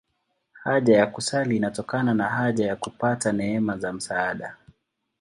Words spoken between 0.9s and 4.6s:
ya kusali inatokana na haja ya kupata neema za msaada.